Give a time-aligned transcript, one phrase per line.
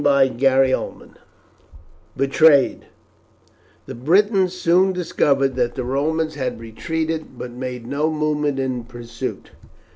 [0.03, 1.19] CHAPTER X:
[2.17, 2.85] BETRAYED
[3.85, 9.51] The Britons soon discovered that the Romans had retreated, but made no movement in pursuit.